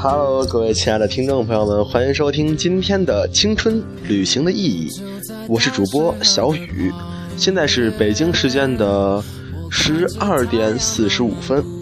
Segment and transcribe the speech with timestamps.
[0.00, 4.88] Hello，各位亲爱的听众朋友们，欢迎收听今天的《青春旅行的意义》，
[5.48, 6.92] 我是主播小雨，
[7.36, 9.22] 现在是北京时间的
[9.70, 11.77] 十二点四十五分。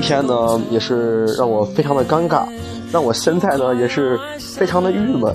[0.00, 2.44] 今天呢，也是让我非常的尴尬，
[2.92, 5.34] 让我现在呢也是非常的郁闷。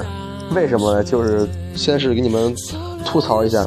[0.55, 1.03] 为什么呢？
[1.03, 1.45] 就是
[1.75, 2.55] 先是给你们。
[3.03, 3.59] 吐槽一下，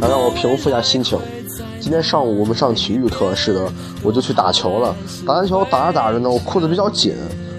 [0.00, 1.16] 来让我平复一下心情。
[1.78, 3.60] 今天上午我们上体育课，是的，
[4.02, 4.92] 我就去打球了。
[5.24, 7.14] 打完球打着打着呢，我裤子比较紧。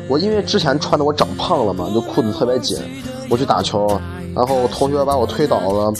[0.09, 2.77] 我因为之前穿的我长胖了嘛，就裤子特别紧。
[3.29, 3.87] 我去打球，
[4.35, 5.93] 然后同学把我推倒了，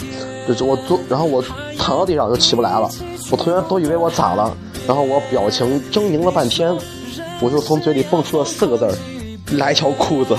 [0.54, 1.42] 就我坐，然后我
[1.80, 2.90] 躺到地上就起不来了。
[3.32, 4.56] 我同学都以为我咋了，
[4.88, 6.76] 然后我表情狰狞了半天，
[7.40, 8.94] 我就从嘴里蹦出了四个字儿：
[9.58, 10.36] 来一条裤子。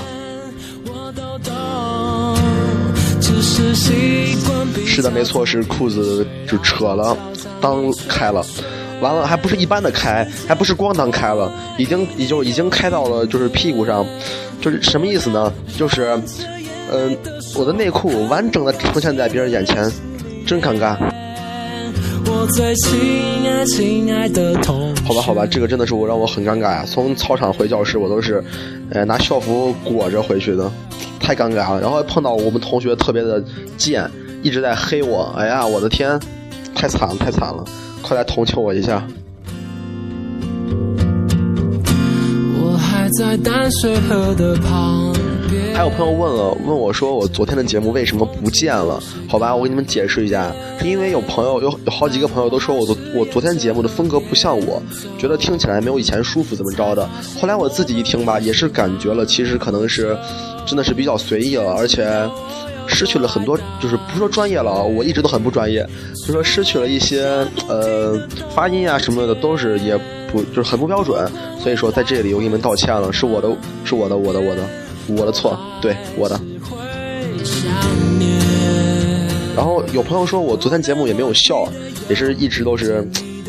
[4.87, 7.17] 是的，没错，是裤子就扯了，
[7.61, 8.45] 裆开了，
[9.01, 14.07] 完了还不是一般的开，还不是光裆开了，已经已就已经开到了就是屁股上，
[14.61, 15.53] 就是什么意思呢？
[15.77, 16.17] 就是，
[16.93, 17.17] 嗯，
[17.57, 19.91] 我的内裤完整的出现在别人眼前，
[20.47, 20.97] 真尴尬。
[25.05, 26.85] 好吧，好吧，这个真的是我让我很尴尬呀。
[26.87, 28.43] 从操场回教室，我都是，
[28.91, 30.71] 呃，拿校服裹着回去的。
[31.21, 33.43] 太尴尬了，然后碰到我们同学特别的
[33.79, 34.11] 贱，
[34.43, 35.33] 一直在黑我。
[35.39, 36.21] 哎呀，我的天，
[36.75, 37.65] 太惨了，太惨了！
[38.03, 39.03] 快来同情我一下。
[42.61, 45.14] 我还在淡水河的旁边。
[45.75, 49.03] 还有朋友问了，问我说我昨天的节目为什么不见了？
[49.29, 54.81] 好吧，我给你们解释一下，是因为有朋友有有好几个朋友都说我昨我昨天节目的风格不像我，
[55.19, 57.07] 觉得听起来没有以前舒服，怎么着的？
[57.41, 60.17] 后来我自己一听吧，也是感觉了，其实可能是。
[60.67, 62.11] 真的是比较随意了，而且
[62.87, 65.87] 失去了很多，就是不说专业了，我一直都很不专业，
[66.27, 68.19] 就说失去了一些呃
[68.49, 69.95] 发音啊什么的，都是也
[70.33, 71.31] 不就是很不标准，
[71.61, 74.67] 所以说在这里我给你们道歉了，是我的，是我的，我的，我的，
[75.09, 76.41] 我的错，对，我的。
[79.57, 81.69] 然后有朋友说我昨天节目也没有笑，
[82.09, 83.07] 也是一直都是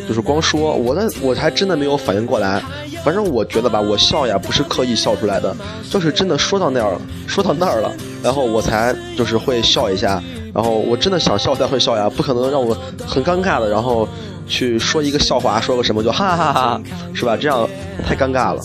[0.08, 2.62] 就是光说，我的我还真的没有反应过来。
[3.04, 5.54] 反正我觉得吧，我笑呀不是刻意笑出来的，
[5.90, 7.92] 就是真的说到那儿了，说到那儿了，
[8.22, 10.20] 然后我才就是会笑一下，
[10.52, 14.08] 然后我真的想笑才会笑呀，不可能让我很尴尬的，然后
[14.46, 16.80] 去说一个笑话，说个什么就哈哈哈，
[17.14, 17.36] 是吧？
[17.36, 17.68] 这样
[18.06, 18.62] 太尴尬了。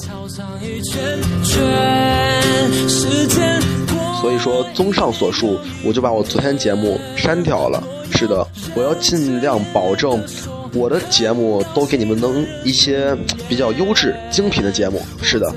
[4.21, 7.83] 所以说，综上所述，我就把我昨天节目删掉了。
[8.11, 10.23] 是的，我要尽量保证。
[10.73, 13.13] 我的节目都给你们能一些
[13.49, 15.53] 比较优质、精品的节目，是的。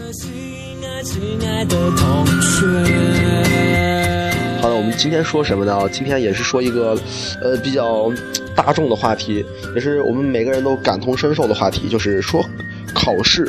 [4.60, 5.88] 好了，我们今天说什么呢？
[5.92, 6.98] 今天也是说一个，
[7.40, 8.10] 呃，比较
[8.56, 9.44] 大众的话题，
[9.74, 12.44] 也是我们每个人都感同身受的话题，就是说
[12.94, 13.46] 考试。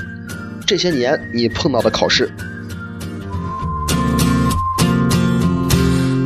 [0.65, 2.29] 这些年你碰到的考试。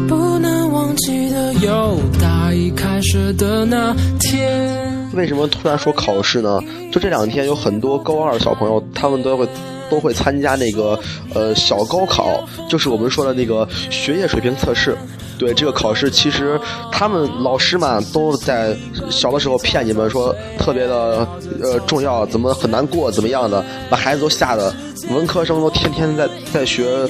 [0.08, 5.10] 不能忘记的有大一开学的那天。
[5.14, 6.60] 为什么突然说考试呢？
[6.92, 9.48] 就这两天有很多高二小朋友，他们都会
[9.90, 11.00] 都会参加那个
[11.34, 14.98] 呃小高考，就是我们说的那个学业水平测试。
[15.38, 16.60] 对这个考试，其实
[16.92, 18.76] 他们老师嘛都在
[19.10, 21.26] 小的时候骗你们说特别的
[21.64, 24.76] 呃重要，怎么很难过怎么样的，把孩子都吓得
[25.10, 27.08] 文科生都天天在在学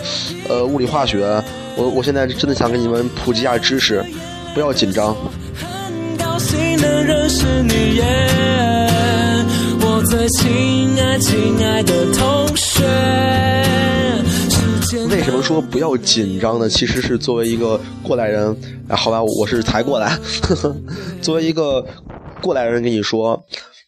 [0.48, 1.44] 呃物理化学。
[1.76, 4.06] 我我现在真的想给你们普及一下知识，
[4.54, 5.16] 不要紧张。
[6.82, 8.04] 能认识你耶，
[10.10, 12.84] 最亲爱亲爱的同学。
[15.12, 16.68] 为什么说不要紧张呢？
[16.68, 18.58] 其实是作为一个过来人，
[18.90, 20.18] 好吧，我是才过来。
[20.42, 20.76] 呵呵，
[21.22, 21.86] 作为一个
[22.42, 23.40] 过来人跟你说，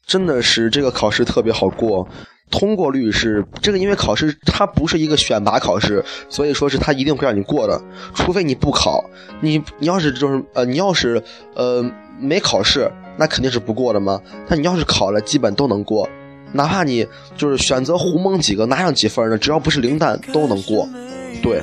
[0.05, 2.07] 真的是这个考试特别好过，
[2.51, 7.81] 通过率是这个，因为考试它不是一个选拔考试，所以说是它一定会让你过的，
[8.13, 9.03] 除非你不考，
[9.39, 11.23] 你你要是就是呃，你要是
[11.55, 11.83] 呃。
[12.23, 12.87] 没考试，
[13.17, 14.21] 那肯定是不过的嘛。
[14.47, 16.07] 但你要是考了，基本都能过，
[16.53, 17.03] 哪怕你
[17.35, 20.87] 就是选择胡蒙几个，拿上几分呢，只要不是零蛋都能过。
[21.41, 21.59] 对。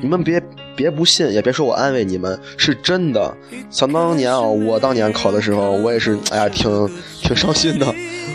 [0.00, 0.42] 你们别。
[0.80, 3.36] 别不信，也别说我安慰你们，是真的。
[3.68, 6.88] 想当年啊，我当年考的时候，我也是，哎呀，挺
[7.20, 7.86] 挺伤心的。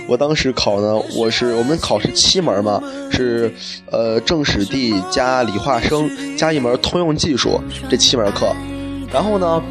[0.08, 3.52] 我当时考呢，我是我们考试七门嘛，是
[3.92, 6.08] 呃政史地加理化生
[6.38, 7.60] 加一门通用技术
[7.90, 8.54] 这七门课。
[9.12, 9.64] 然后呢，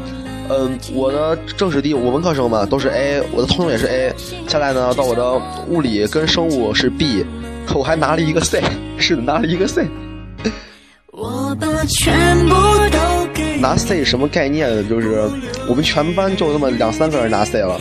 [0.49, 4.13] 嗯，我的政史地我文科生嘛都是 A，我的通用也是 A。
[4.49, 7.25] 下来呢，到我的物理跟生物是 B，
[7.65, 8.61] 可我还拿了一个 C，
[8.99, 9.87] 是的，拿了一个 C。
[11.17, 12.55] 我把全部
[12.91, 14.87] 都拿 C 什么概念？
[14.89, 15.29] 就是
[15.69, 17.79] 我们全班就那么两三个人拿 C 了，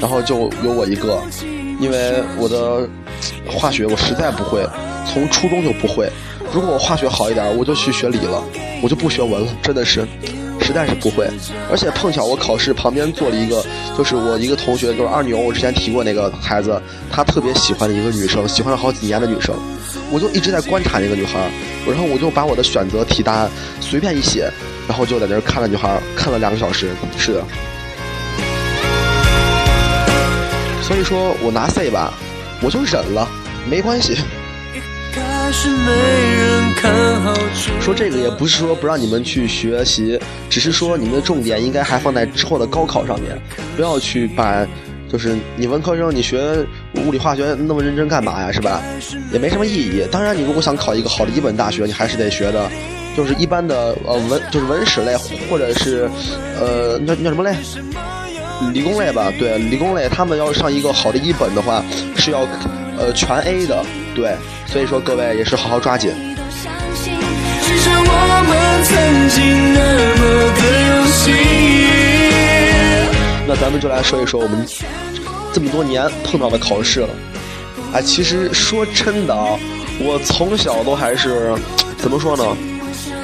[0.00, 1.20] 然后就有我一个，
[1.80, 2.88] 因为我的
[3.44, 4.64] 化学我实在不会，
[5.04, 6.08] 从初中就不会。
[6.52, 8.40] 如果我化学好一点，我就去学理了，
[8.80, 10.06] 我就不学文了，真的是，
[10.66, 11.26] 实在是不会。
[11.70, 13.64] 而且碰巧我考试旁边坐了一个，
[13.96, 19.54] 就是我一个同学，就是二牛，我之前提过那个孩子，他特别喜欢的一个女生，喜欢了好几年的女生。
[20.10, 21.50] 我就一直在观察那个女孩，
[21.86, 23.48] 然后我就把我的选择题答案
[23.80, 24.50] 随便一写，
[24.88, 26.90] 然后就在那儿看了女孩，看了两个小时。
[27.16, 27.44] 是的，
[30.82, 32.12] 所以说我拿 C 吧，
[32.62, 33.28] 我就忍了，
[33.68, 34.16] 没关系。
[37.86, 40.18] 说这个也不是说不让你们去学习，
[40.50, 43.40] 只是说你们的重点应该还放在之后的高考上面，
[43.76, 44.66] 不要去把。
[45.08, 48.50] 就是你文科生，你学物理化学那么认真干嘛呀？
[48.50, 48.82] 是吧？
[49.32, 50.02] 也没什么意义。
[50.10, 52.68] 当然，你如果想考一个好的一本大学，你还是得学的，
[53.16, 55.16] 就是一般的呃文，就是文史类，
[55.48, 56.10] 或者是
[56.60, 57.54] 呃那叫什么类？
[58.72, 59.32] 理工类吧。
[59.38, 61.84] 对，理工类，他们要上一个好的一本的话，
[62.16, 62.40] 是要
[62.98, 63.80] 呃全 A 的。
[64.12, 64.34] 对，
[64.66, 66.10] 所以说各位也是好好抓紧。
[73.48, 74.66] 那咱们就来说一说我们
[75.52, 77.08] 这么多年碰到的考试了。
[77.92, 79.56] 啊，其实说真的啊，
[80.00, 81.54] 我从小都还是
[81.96, 82.44] 怎么说呢，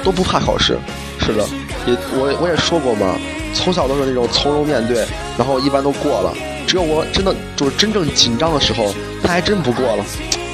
[0.03, 0.79] 都不怕考试。
[1.19, 1.45] 是的，
[1.85, 3.17] 也我我也说过嘛，
[3.53, 5.05] 从小都是那种从容面对，
[5.37, 6.33] 然后一般都过了。
[6.65, 10.05] 只有我真的就是真正紧张的时候，他还真不过了。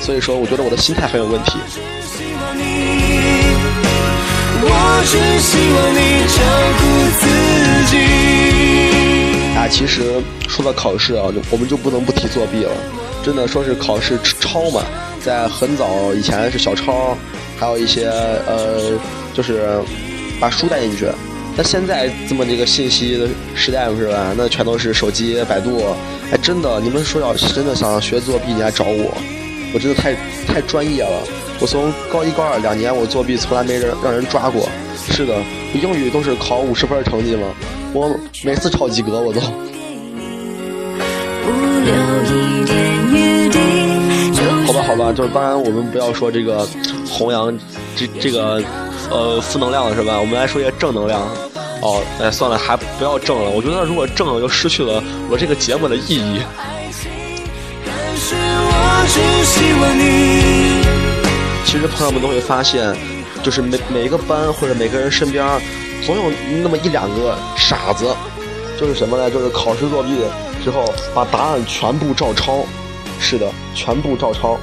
[0.01, 1.59] 所以说，我觉得我的心态很有问题。
[4.61, 4.67] 我
[5.05, 5.97] 只希望你
[6.35, 6.37] 照
[6.79, 6.81] 顾
[7.19, 7.23] 自
[7.91, 7.93] 己。
[9.55, 12.71] 啊，其实说到考试啊，我们就不能不提作弊了。
[13.23, 14.83] 真的说是考试抄嘛，
[15.23, 17.17] 在很早以前是小抄，
[17.57, 18.07] 还有一些
[18.47, 18.97] 呃，
[19.33, 19.79] 就是
[20.39, 21.07] 把书带进去。
[21.57, 24.33] 那现在这么这个信息的时代是吧？
[24.37, 25.83] 那全都是手机、百度。
[26.31, 29.13] 哎，真的，你们说要真的想学作弊，你来找我，
[29.73, 30.15] 我真的太
[30.47, 31.23] 太专业了。
[31.61, 34.67] 我从高一高二两年，我作弊从来没人让人抓过。
[35.11, 35.35] 是的，
[35.73, 37.47] 英语都是考五十分成绩嘛。
[37.93, 38.09] 我
[38.43, 39.41] 每次考及格，我都。
[44.65, 46.65] 好吧，好吧，就是当然，我们不要说这个
[47.09, 47.51] 弘扬
[47.95, 48.63] 这这个
[49.09, 50.17] 呃负能量了，是吧？
[50.19, 51.19] 我们来说一些正能量。
[51.81, 53.49] 哦，哎，算了，还不要正了。
[53.49, 56.39] 我觉得如果正了，就失去了我这个节目的意义。
[61.69, 62.97] 其实朋友们都会发现，
[63.43, 65.45] 就是每每一个班或者每个人身边。
[66.01, 66.31] 总有
[66.63, 68.07] 那么一两个傻子，
[68.75, 69.29] 就是什么呢？
[69.29, 70.15] 就是考试作弊
[70.63, 72.65] 之后把答案全部照抄。
[73.19, 74.57] 是的，全部照抄。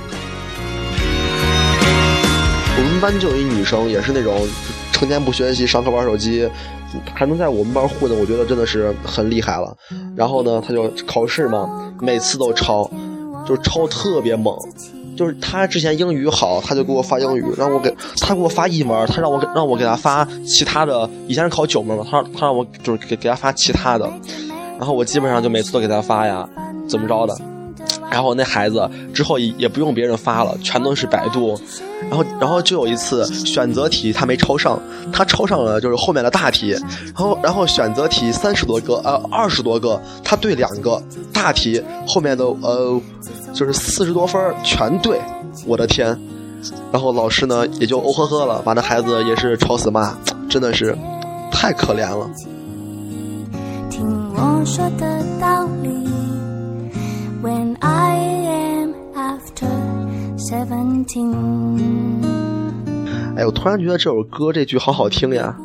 [2.76, 4.44] 我们班就有一女生，也是那种
[4.90, 6.50] 成天不学习，上课玩手机，
[7.14, 9.72] 还能在我们班混的，我觉得真的是很厉害了。
[10.16, 12.90] 然后呢，她就考试嘛，每次都抄，
[13.46, 14.58] 就抄特别猛。
[15.16, 21.08] 就是他之前英语好，他就给我发英语，让我给他给我发一门，他让我给让我给他发其他的。
[21.26, 24.08] 以前是考九门嘛，他他让我就是给给他发其他的，
[24.78, 26.48] 然后我基本上就每次都给他发呀，
[26.88, 27.55] 怎么着的。
[28.10, 31.58] 然后那孩子之后也也不用别人发了，全都是百度。
[32.08, 34.80] 然后然后就有一次选择题他没抄上，
[35.12, 36.70] 他抄上了就是后面的大题。
[36.70, 43.00] 然后然后选择题三十多个呃二十多个，他对两个大题后面的呃。
[43.54, 45.18] 就是四十多分全对，
[45.64, 46.08] 我的天！
[46.92, 50.14] 然后老师呢也就哦呵呵了，把那孩子也是吵死骂，
[50.46, 50.94] 真的是
[51.50, 52.30] 太可怜了。
[53.88, 55.88] 听我说的道理
[63.36, 65.56] 哎，我突然觉得这首歌这句好好听呀，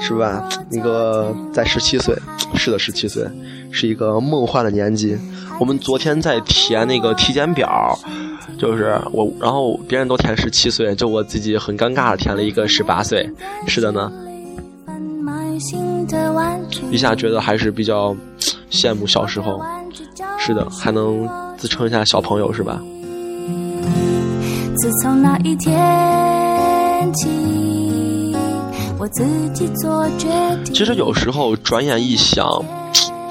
[0.00, 0.48] 是吧？
[0.70, 2.16] 那个在十七岁，
[2.56, 3.24] 是的，十七岁
[3.70, 5.16] 是一个梦幻的年纪。
[5.60, 7.96] 我们昨天在填那个体检表，
[8.58, 13.30] 就是我，然后别人都填十七岁，就我自己很尴尬的填了一个十八岁。
[13.68, 14.10] 是的呢，
[16.90, 18.16] 一下觉得还是比较
[18.70, 19.62] 羡慕小时候。
[20.46, 22.78] 是的，还能自称一下小朋友是吧？
[24.76, 28.36] 自从那一天起，
[28.98, 29.08] 我
[30.70, 32.62] 其实有时候转眼一想，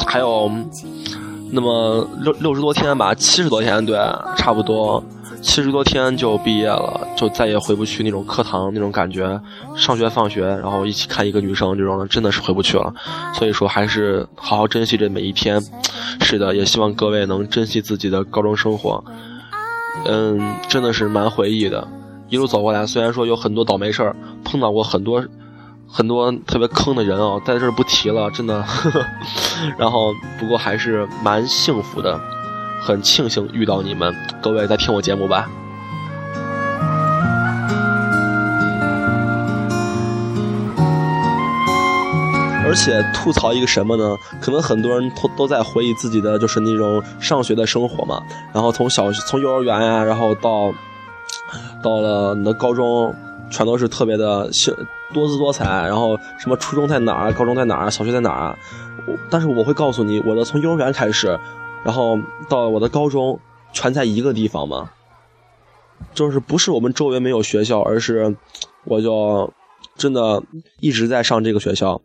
[0.07, 0.49] 还有
[1.51, 3.95] 那么六六十多天吧，七十多天，对，
[4.35, 5.03] 差不多。
[5.43, 9.39] 七十多天就毕业了，就再也回不去那种课堂那种感觉，
[9.75, 12.91] 上学放学，然后一起看一个女生这种的，真的是回不去了。
[13.35, 15.61] 所以说，还是好好珍惜这每一天。
[16.21, 19.03] 是的，也希望各位能珍惜自己的高中生活。
[20.05, 21.87] 嗯，真的是蛮回忆的。
[22.29, 25.23] 一路走过来，虽然说有很多倒霉事儿，碰到过很多
[25.87, 28.63] 很多特别坑的人哦，在这不提了，真的。
[29.77, 32.19] 然后，不过还是蛮幸福的。
[32.85, 35.49] 很庆幸遇到你们，各位在听我节目吧。
[42.65, 44.17] 而且吐槽一个什么呢？
[44.41, 48.21] 可能很多人都都在回忆自己的就是那种上学的生活嘛。
[48.51, 50.73] 然后从小从幼儿园呀，然后到
[51.81, 53.15] 到了你的高中，
[53.49, 54.49] 全都是特别的
[55.13, 55.65] 多姿多彩。
[55.87, 58.57] 然后什么初中在哪儿，高中在哪儿，小学在哪儿？
[59.29, 61.39] 但是我会告诉你，我的从幼儿园开始。
[61.83, 63.39] 然后到我的高中，
[63.73, 64.91] 全在一个地方嘛，
[66.13, 68.35] 就是不是我们周围没有学校，而是
[68.85, 69.51] 我就
[69.97, 70.41] 真的
[70.79, 71.99] 一直在上这个学校。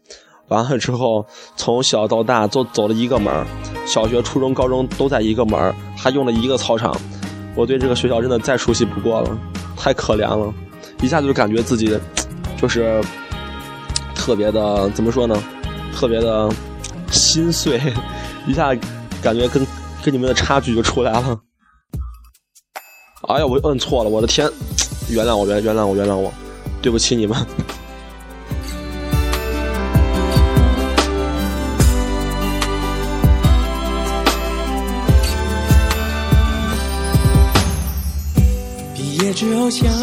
[0.49, 3.47] 完了之后，从小到大都走了一个门
[3.87, 6.97] 小学、初中、高中都在一个门还用了一个操场。
[7.55, 9.39] 我对这个学校真的再熟悉不过了，
[9.77, 10.53] 太可怜了，
[11.03, 11.99] 一下就感觉自己
[12.57, 13.01] 就是
[14.15, 15.41] 特别的怎么说呢？
[15.95, 16.49] 特别的
[17.11, 17.81] 心碎，
[18.47, 18.75] 一下。
[19.23, 19.67] 感觉跟
[20.05, 21.39] 跟你们的差距就出来了。
[23.29, 24.49] 哎呀，我摁错了，我的天！
[25.11, 26.33] 原谅我，原原谅我，原谅我，
[26.81, 27.37] 对不起你们。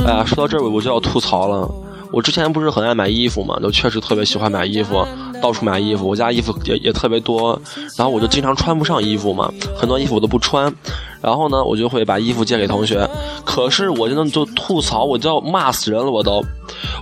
[0.06, 1.85] 哎呀，说到这儿我就要吐槽了。
[2.16, 5.06] 我之前不是很爱买衣服嘛，就确实特别喜欢买衣服。
[5.42, 7.62] 到处买衣服，我家衣服也也特别多，
[7.98, 10.74] 然后我就经常穿不上衣服嘛，很多衣服我都不穿，
[11.22, 13.06] 然后呢，我就会把衣服借给同学，
[13.44, 16.42] 可是我真的就吐槽，我就要骂死人了，我都，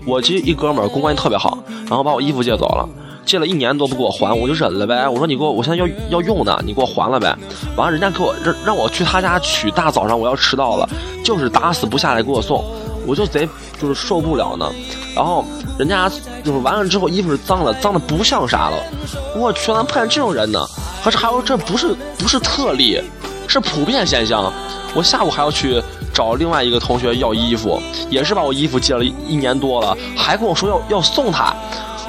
[0.07, 2.89] 我这一哥们儿，公关系特别好，然后把我衣服借走了，
[3.23, 7.37] 借了一年多不给我还，我就忍了呗，我说你给我，我现在要要用的，你给我还了呗，
[7.77, 10.89] 完了人家给我让让我去他家取，大早上我要迟到了，
[11.23, 12.65] 就是打死不下来给我送。
[13.05, 13.47] 我就贼
[13.81, 14.69] 就是受不了呢，
[15.15, 15.45] 然后
[15.77, 16.09] 人家
[16.43, 18.77] 就是完了之后衣服是脏了，脏的不像啥了。
[19.35, 20.59] 我去，咋碰见这种人呢？
[21.03, 23.01] 可是还有这不是不是特例，
[23.47, 24.51] 是普遍现象。
[24.95, 25.81] 我下午还要去
[26.13, 31.53] 找另外一个同学要衣服，也是把我衣服借了一年多了，还跟我说要要送他。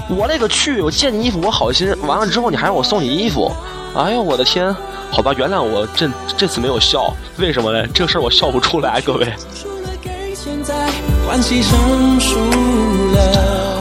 [0.08, 0.82] 我勒个去！
[0.82, 3.50] 我借你衣服我好心，完了之后你还让我送你衣服，
[3.96, 4.74] 哎呦我的天！
[5.10, 7.86] 好吧，原谅我这这次没有笑，为什么呢？
[7.94, 9.32] 这事儿我笑不出来，各位。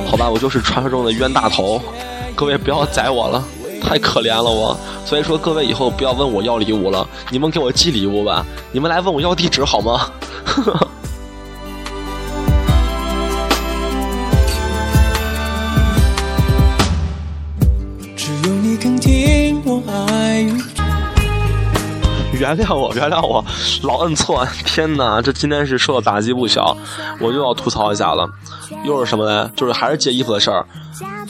[0.10, 1.82] 好吧，我就是传说中的冤大头，
[2.36, 3.44] 各位不要宰我了，
[3.82, 4.78] 太可怜了我。
[5.06, 10.10] 所以说，各位以后不要问我要礼物了，你们给我寄礼物吧，你们来问我要地址好吗？
[22.44, 23.42] 原谅我，原谅我，
[23.84, 24.46] 老摁错。
[24.66, 26.76] 天哪，这今天是受到打击不小，
[27.22, 28.30] 我又要吐槽一下了。
[28.84, 29.50] 又是什么呢？
[29.56, 30.66] 就是还是借衣服的事儿。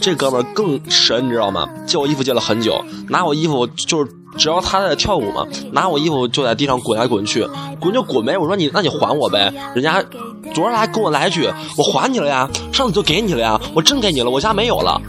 [0.01, 1.67] 这哥们儿更神，你知道吗？
[1.85, 7.47] 借我衣服借了很久，拿我衣服就是只要他在跳舞嘛，拿我衣服就在地上滚来滚去，
[7.79, 8.35] 滚就滚呗。
[8.35, 9.53] 我说你，那你还我呗。
[9.75, 10.03] 人家
[10.51, 14.99] 昨儿来跟我来一句，我还你了呀，上次就给你了呀，我真给你了，我家没有了。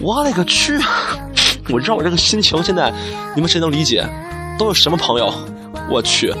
[0.00, 0.78] 我勒个去！
[1.70, 2.92] 我知道我这个心情现在，
[3.34, 4.08] 你们谁能理解？
[4.58, 5.32] 都有什么朋友？
[5.90, 6.32] 我去！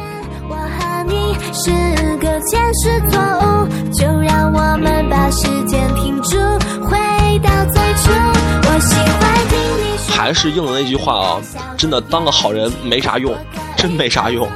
[10.08, 11.40] 还是应了那句话啊，
[11.76, 13.34] 真的当个好人没啥用，
[13.76, 14.48] 真没啥用。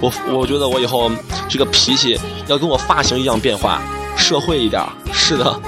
[0.00, 1.10] 我我觉得我以后
[1.48, 3.80] 这个脾气要跟我发型一样变化，
[4.16, 4.82] 社会一点。
[5.12, 5.60] 是的。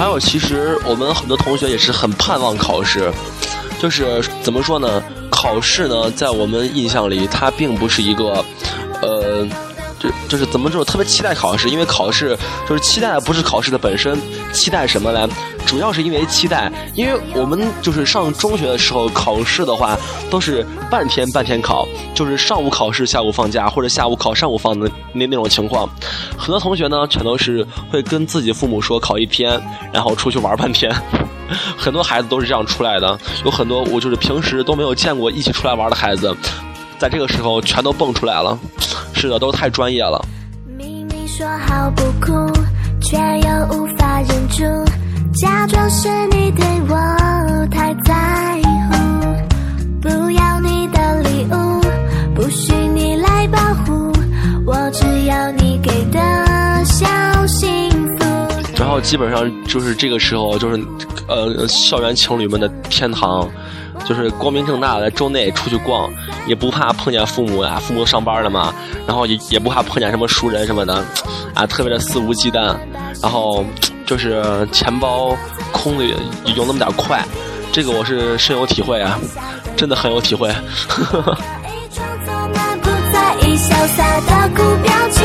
[0.00, 3.12] 还有，其实我们很多同学也是很盼望考试，
[3.78, 5.02] 就是怎么说呢？
[5.30, 8.42] 考试呢，在我们印象里，它并不是一个，
[9.02, 9.46] 呃。
[10.00, 14.18] 就就是怎么说，特别期待考试，因为考试就是期待的不是考试的本身，
[14.52, 15.28] 期待什么呢？
[15.66, 19.96] 主要是因为期待，因为我们就是上中学的时候考试的话，
[20.30, 25.88] 都是半天半天考，就是上午考试，下午放假，或者下午考，上午放的那那种情况。
[26.36, 29.60] 很多同学呢，全都是会跟自己父母说考一天，
[29.92, 30.90] 然后出去玩半天。
[31.76, 36.34] 很多孩子都是这样出来的，有很多我就是平时都没有见过一起出来玩的孩子。
[36.98, 38.58] 在这个时候全都蹦出来了，
[39.20, 40.24] 是的，都太专业了。
[41.26, 42.32] 说好不哭，
[43.00, 44.64] 却又无法忍住，
[45.34, 48.60] 假装是你对我太在
[48.90, 48.96] 乎。
[50.02, 51.80] 不要你的礼物，
[52.34, 54.12] 不需你来保护，
[54.66, 56.20] 我只要你给的
[56.84, 57.06] 小
[57.46, 58.26] 幸福。
[58.76, 60.82] 然后基本上就是这个时候，就是
[61.28, 63.48] 呃，校园情侣们的天堂。
[64.04, 66.10] 就是光明正大的周内出去逛，
[66.46, 68.74] 也不怕碰见父母啊，父母上班了嘛，
[69.06, 71.04] 然后也也不怕碰见什么熟人什么的，
[71.54, 72.74] 啊，特别的肆无忌惮，
[73.22, 73.64] 然后
[74.06, 75.36] 就是钱包
[75.72, 76.04] 空的
[76.56, 77.24] 有那么点快，
[77.72, 79.18] 这个我是深有体会啊，
[79.76, 80.48] 真的很有体会。
[81.92, 82.02] 真
[85.12, 85.19] 的，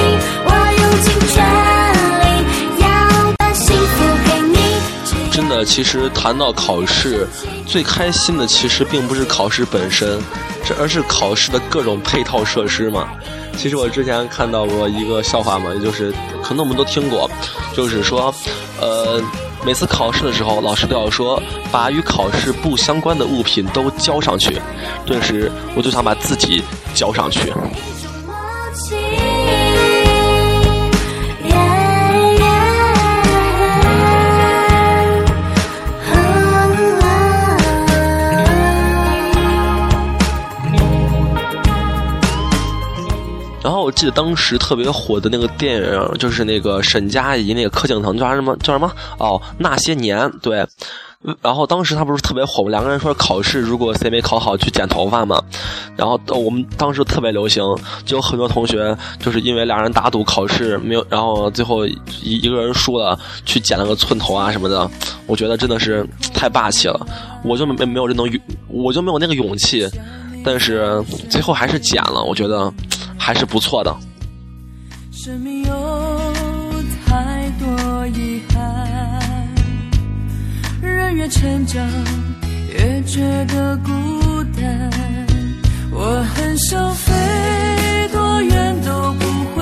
[5.65, 7.27] 其实谈到考试，
[7.65, 10.22] 最开心的其实并不是考试本身，
[10.63, 13.10] 这而是考试的各种配套设施嘛。
[13.57, 17.29] 其实我之前看到过一个笑话嘛，也就是可能我们都听过，
[17.74, 18.34] 就是说，
[18.79, 19.22] 呃，
[19.65, 21.41] 每次考试的时候，老师都要说
[21.72, 24.62] 把与考试不相关的物品都交上去。
[25.05, 26.62] 顿时，我就想把自己
[26.93, 27.53] 交上去。
[43.86, 50.65] 我记得当时特别火的那个电影，就是那个沈佳宜那个柯景腾叫什么叫什么哦那些年对，
[51.39, 52.70] 然后当时他不是特别火吗？
[52.72, 55.39] 两个人说考试如果谁没考好去剪头发嘛，
[55.96, 57.63] 然后我们当时特别流行，
[58.06, 64.89] 就有很多同学就是因为两人打赌考试没有，然后最后一一个人输了去剪了个寸头啊什么的，
[65.27, 67.06] 我觉得真的是太霸气了，
[67.44, 69.88] 我就没没有这种勇，我就没有那个勇气，
[70.44, 72.74] 但是最后还是剪了，我觉得。
[73.17, 73.95] 还是不错的。
[75.12, 79.50] 生命有太多遗憾，
[80.81, 81.84] 人越成长
[82.72, 84.91] 越觉得孤单。
[85.91, 87.13] 我很想飞
[88.11, 89.54] 多远都不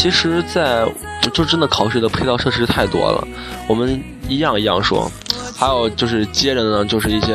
[0.00, 0.90] 其实，在
[1.30, 3.22] 就真的考试的配套设施太多了，
[3.68, 4.02] 我们。
[4.30, 5.10] 一样一样说，
[5.56, 7.34] 还有就是接着呢，就是一些，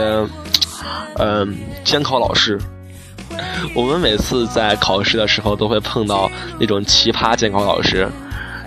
[1.17, 2.57] 嗯，监考老师。
[3.73, 8.07] 我们每次在考试的时候都会碰到那种奇葩监考老师，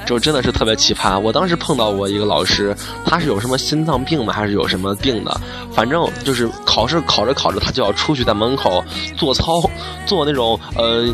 [0.04, 1.18] 就真的是特别奇葩。
[1.18, 4.30] 我当时碰到过一个老师，他是有什么心脏病吗？
[4.30, 5.40] 还是有什么病的？
[5.72, 8.84] 反正就是考试考着考着，他就要出去在门口
[9.16, 9.58] 做操，
[10.04, 11.08] 做那种呃，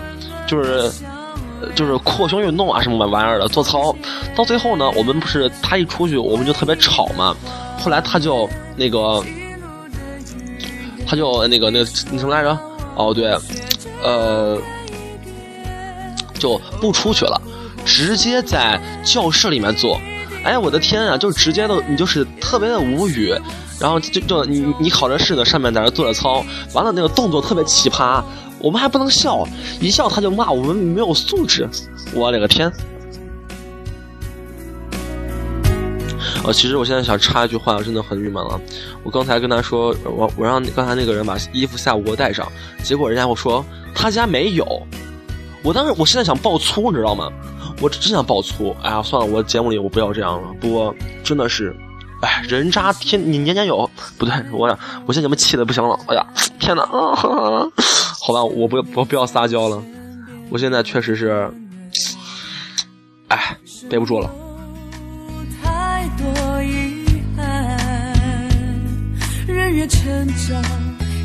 [0.48, 0.90] 就是。
[1.74, 3.94] 就是扩胸运动啊，什么玩意儿的做操，
[4.36, 7.34] 到最后呢，我们不是他一出去，我们就特别吵嘛。
[7.78, 9.22] 后来他就那个，
[11.06, 12.58] 他就那个那个那什么来着？
[12.96, 13.36] 哦，对，
[14.02, 14.58] 呃，
[16.38, 17.40] 就不出去了，
[17.84, 20.00] 直接在教室里面做。
[20.44, 23.34] 哎，我的天啊，就直接的，你就是特别的无语。
[23.84, 26.42] 然后就就你你考着试呢，上面在那做着操，
[26.72, 28.24] 完了那个动作特别奇葩。
[28.58, 29.46] 我们还不能笑，
[29.78, 31.68] 一笑他就骂我们没有素质。
[32.14, 32.72] 我勒个天！
[36.42, 38.58] 呃，其实我现在想插一句话，我真的很郁闷了。
[39.02, 42.50] 我刚才跟他说，我我让刚才那个人把衣服下午给我带上，
[42.82, 43.62] 结果人家我说
[43.94, 44.66] 他家没有。
[45.62, 47.28] 我当时我现在想爆粗，你知道吗？
[47.82, 48.74] 我真想爆粗。
[48.82, 50.48] 哎呀，算了，我节目里我不要这样了。
[50.58, 51.76] 不过真的是，
[52.24, 54.66] 哎，人渣天你年年有，不对，我
[55.04, 55.94] 我现在你们气的不行了。
[56.08, 56.26] 哎呀，
[56.58, 56.82] 天哪！
[56.82, 56.88] 啊
[58.24, 59.82] 好吧，我不我不要撒娇了，
[60.48, 61.50] 我现在确实是，
[63.28, 63.58] 哎，
[63.90, 64.30] 憋不住了。
[69.46, 70.62] 人越成长，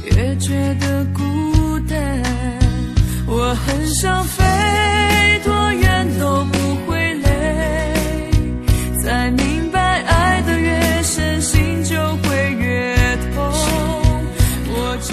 [0.04, 1.98] 越觉得孤单。
[3.26, 4.44] 我很想飞
[5.46, 6.99] 多远都不会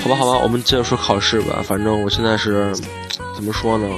[0.06, 1.60] 好吧，好吧，我们接着说考试吧。
[1.64, 2.72] 反正我现在是，
[3.34, 3.88] 怎么说呢？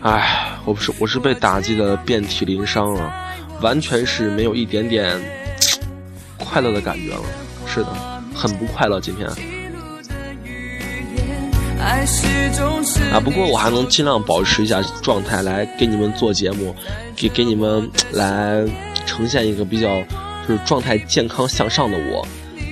[0.00, 3.12] 唉，我不是，我是被打击的遍体鳞伤了，
[3.60, 5.20] 完全是没有一点点
[6.38, 7.22] 快乐的感觉了。
[7.66, 7.88] 是的，
[8.32, 9.28] 很不快乐今天。
[13.12, 16.72] 啊，不过我还能尽量保持一下状态来给你们做节目，
[17.16, 18.64] 给给你们来
[19.04, 20.00] 呈现一个比较
[20.46, 22.24] 就是状态健康向上的我。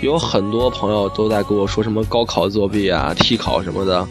[0.00, 4.06] 有很多朋友都在跟我说什么高考作弊啊、替考什么的，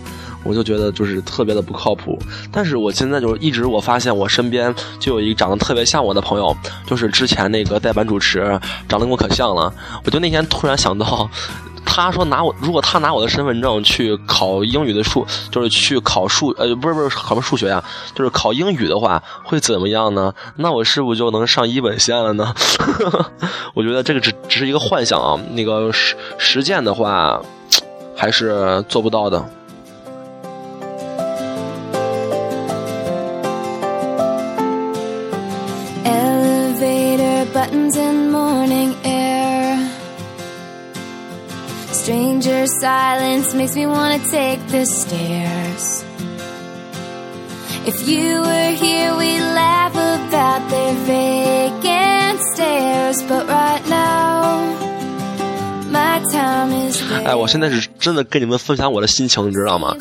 [0.47, 2.17] 我就觉得就是特别的不靠谱。
[2.51, 6.55] 但是我现在就是一直我发现我身边就有一个长得特别像我的朋友，
[6.85, 8.39] 就是之前那个代班主持，
[8.87, 9.73] 长得跟我可像了。
[10.05, 11.29] 我就那天突然想到。
[11.89, 17.81] 他说拿我，如果他拿我的身份证去考英语的数，就是去考数，呃，不是不是考什么数学呀，
[18.13, 20.31] 就是考英语的话，会怎么样呢？
[20.57, 22.53] 那我是不是就能上一本线了呢？
[23.73, 27.41] 我觉得这个只只是一个幻想啊，那个实实践的话，
[28.15, 29.43] 还是做不到的。
[41.92, 46.04] Stranger silence makes me wanna take the stairs.
[47.84, 53.22] If you were here, we'd laugh about their vacant stairs.
[53.22, 54.60] But right now,
[55.90, 57.02] my time is.
[57.24, 59.93] 哎，我现在是 真的跟你们分享我的心情，你知道吗？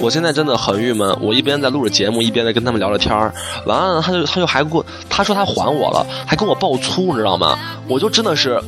[0.00, 1.14] 我现在真的很郁闷。
[1.20, 3.34] 我一边在录着节目，一边在跟他们聊着天儿。
[3.66, 7.58] 完了，他就他就还给我，他说他还我了，还跟我爆粗，你知道吗？
[7.86, 8.58] 我就真的是，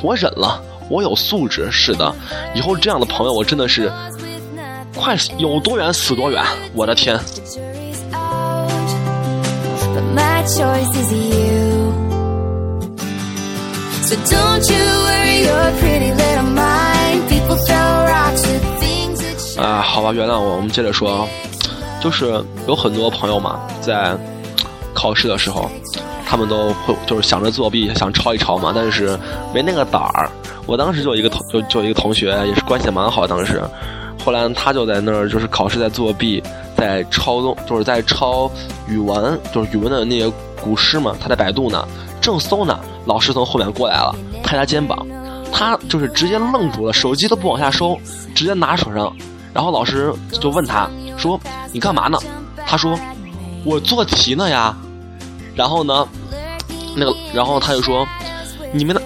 [0.00, 0.62] 我忍了。
[0.88, 2.14] 我有素质，是的，
[2.54, 3.90] 以后这样的朋友我真的是
[4.94, 6.40] 快有多远死多远，
[6.72, 7.18] 我的天！
[8.12, 8.64] 啊，
[20.00, 21.28] 好吧，原谅我，我们接着说，
[22.00, 24.16] 就是有很多朋友嘛，在
[24.94, 25.70] 考试的时候，
[26.24, 29.14] 他们都会就是想着作弊，想抄一抄嘛，但是
[29.52, 30.30] 没那个胆儿。
[30.64, 33.26] 我当时就一个同就就一个同学，也是关系蛮好。
[33.26, 33.62] 当时，
[34.24, 36.42] 后来他就在那儿，就是考试在作弊，
[36.74, 38.50] 在抄东，就是在抄
[38.88, 40.32] 语文，就是语文的那些
[40.62, 41.14] 古诗嘛。
[41.20, 41.86] 他在百度呢，
[42.22, 45.06] 正搜呢，老师从后面过来了，拍他肩膀，
[45.52, 47.98] 他就是直接愣住了，手机都不往下收，
[48.34, 49.14] 直接拿手上。
[49.52, 51.38] 然后老师就问他说
[51.72, 52.18] ：“你干嘛呢？”
[52.66, 52.98] 他说
[53.64, 54.76] ：“我做题呢呀。”
[55.54, 56.06] 然后呢，
[56.96, 58.06] 那个，然后他就说
[58.72, 59.02] ：“你们的。”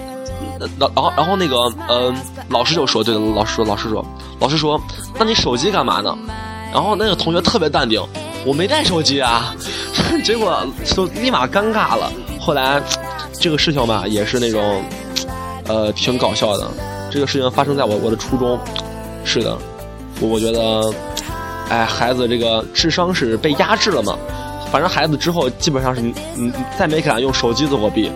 [0.79, 1.57] 然然后然后那个
[1.89, 2.15] 嗯，
[2.49, 4.05] 老师就说，对老师说，老师说，
[4.39, 4.79] 老师说，
[5.19, 6.17] 那你手机干嘛呢？
[6.71, 8.01] 然后那个同学特别淡定，
[8.45, 9.53] 我没带手机啊。
[10.23, 12.09] 结果就立马尴尬了。
[12.39, 12.81] 后来
[13.33, 14.81] 这个事情吧，也是那种
[15.67, 16.67] 呃挺搞笑的。
[17.11, 18.57] 这个事情发生在我我的初中，
[19.25, 19.57] 是的，
[20.19, 20.93] 我觉得，
[21.69, 24.17] 哎，孩子这个智商是被压制了嘛。
[24.71, 26.01] 反正孩子之后基本上是
[26.37, 28.11] 嗯再没敢用手机做过弊。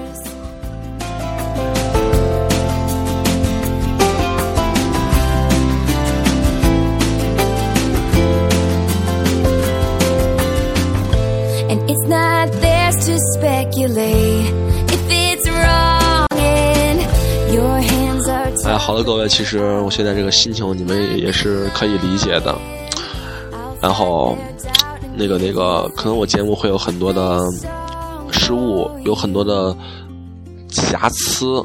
[11.68, 11.76] 哎，
[18.90, 22.58] 好的，各位，其实我现在这个心情你们也是可以理解的。
[23.80, 24.36] 然后，
[25.16, 27.40] 那个那个，可能我节目会有很多的
[28.32, 29.78] 失误，有很多的
[30.70, 31.64] 瑕疵，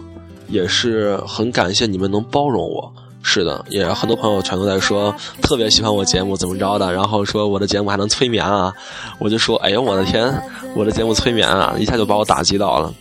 [0.48, 2.92] 也是很感谢你们能包容我。
[3.22, 5.10] 是的，也很多朋友全都在说
[5.40, 8.70] 特别喜欢我节目怎么着的，然后说我的节目还能催眠啊，
[9.18, 10.30] 我就说哎呦我的天，
[10.76, 12.92] 我的节目催眠啊，一下就把我打击到了，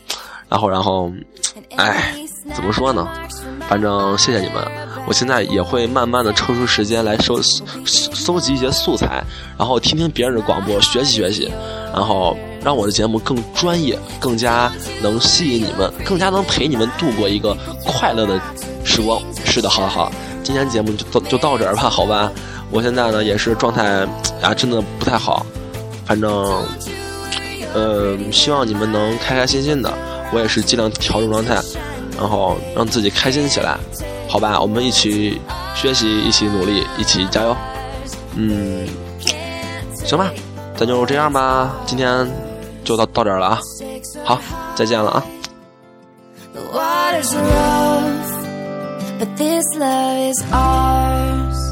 [0.48, 1.12] 然后然后，
[1.76, 2.16] 哎，
[2.56, 3.06] 怎么说呢？
[3.74, 4.64] 反正谢谢你们，
[5.08, 7.42] 我现在也会慢慢的抽出时间来收
[7.88, 9.24] 搜集一些素材，
[9.58, 11.52] 然后听听别人的广播，学习学习，
[11.92, 18.40] 然后让我的节目更专业，更加能吸引你们，更加能陪你们度过一个快乐的
[18.86, 19.20] 时光。
[19.44, 20.12] 是的，好好，
[20.44, 22.32] 今天节目就到就到这儿吧，好吧。
[22.70, 24.08] 我现在呢也是状态
[24.40, 25.44] 啊，真的不太好。
[26.06, 26.32] 反正，
[27.74, 29.92] 呃，希望你们能开开心心的。
[30.32, 31.60] 我也是尽量调整状态，
[32.24, 33.78] 然后让自己开心起来，
[34.30, 34.58] 好吧。
[34.58, 35.42] 我们一起
[35.76, 37.54] 学习，一起努力，一起加油。
[38.36, 38.88] 嗯，
[40.06, 40.32] 行吧，
[40.78, 41.76] 咱就这样吧。
[41.86, 42.26] 今天
[42.86, 43.60] 就到到这儿了啊。
[44.24, 44.40] 好，
[44.74, 45.22] 再见了啊。
[49.20, 51.63] but this love is ours.